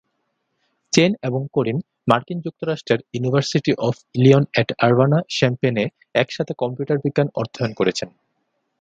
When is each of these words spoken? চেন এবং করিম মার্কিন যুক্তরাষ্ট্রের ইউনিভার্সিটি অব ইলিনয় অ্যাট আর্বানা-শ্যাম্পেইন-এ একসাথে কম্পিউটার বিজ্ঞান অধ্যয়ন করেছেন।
চেন 0.93 1.11
এবং 1.23 1.41
করিম 1.53 1.77
মার্কিন 2.07 2.37
যুক্তরাষ্ট্রের 2.41 2.99
ইউনিভার্সিটি 3.13 3.71
অব 3.79 3.95
ইলিনয় 4.15 4.47
অ্যাট 4.51 4.69
আর্বানা-শ্যাম্পেইন-এ 4.85 5.85
একসাথে 6.15 6.53
কম্পিউটার 6.53 6.97
বিজ্ঞান 6.97 7.27
অধ্যয়ন 7.35 7.71
করেছেন। 7.73 8.09